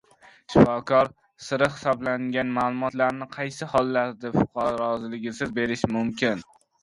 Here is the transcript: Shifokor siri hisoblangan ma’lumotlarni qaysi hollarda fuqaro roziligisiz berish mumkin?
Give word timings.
Shifokor 0.51 1.09
siri 1.47 1.67
hisoblangan 1.73 2.49
ma’lumotlarni 2.55 3.27
qaysi 3.37 3.69
hollarda 3.75 4.33
fuqaro 4.39 4.71
roziligisiz 4.83 5.55
berish 5.61 5.87
mumkin? 5.97 6.43